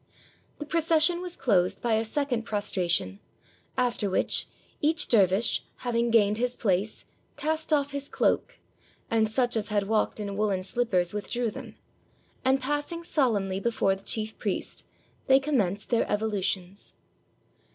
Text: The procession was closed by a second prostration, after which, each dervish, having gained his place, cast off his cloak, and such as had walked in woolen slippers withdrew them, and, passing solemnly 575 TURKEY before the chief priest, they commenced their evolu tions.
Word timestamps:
The 0.57 0.65
procession 0.65 1.21
was 1.21 1.37
closed 1.37 1.79
by 1.79 1.93
a 1.93 2.03
second 2.03 2.41
prostration, 2.41 3.19
after 3.77 4.09
which, 4.09 4.47
each 4.81 5.07
dervish, 5.07 5.63
having 5.75 6.09
gained 6.09 6.39
his 6.39 6.55
place, 6.57 7.05
cast 7.37 7.71
off 7.71 7.91
his 7.91 8.09
cloak, 8.09 8.57
and 9.11 9.29
such 9.29 9.55
as 9.55 9.67
had 9.67 9.83
walked 9.83 10.19
in 10.19 10.35
woolen 10.35 10.63
slippers 10.63 11.13
withdrew 11.13 11.51
them, 11.51 11.75
and, 12.43 12.59
passing 12.59 13.03
solemnly 13.03 13.57
575 13.57 13.59
TURKEY 13.63 13.75
before 13.75 13.95
the 13.95 14.03
chief 14.11 14.39
priest, 14.39 14.85
they 15.27 15.39
commenced 15.39 15.89
their 15.91 16.05
evolu 16.05 16.41
tions. 16.43 16.95